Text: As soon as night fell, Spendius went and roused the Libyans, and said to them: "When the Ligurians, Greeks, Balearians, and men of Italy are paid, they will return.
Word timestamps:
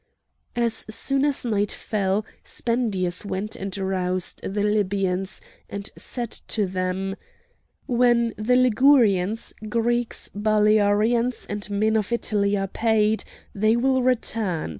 As 0.55 0.83
soon 0.89 1.23
as 1.25 1.45
night 1.45 1.71
fell, 1.71 2.25
Spendius 2.43 3.23
went 3.23 3.55
and 3.55 3.77
roused 3.77 4.41
the 4.41 4.63
Libyans, 4.63 5.41
and 5.69 5.91
said 5.95 6.31
to 6.31 6.65
them: 6.65 7.15
"When 7.85 8.33
the 8.35 8.55
Ligurians, 8.55 9.53
Greeks, 9.69 10.27
Balearians, 10.33 11.45
and 11.47 11.69
men 11.69 11.95
of 11.95 12.11
Italy 12.11 12.57
are 12.57 12.65
paid, 12.65 13.23
they 13.53 13.75
will 13.77 14.01
return. 14.01 14.69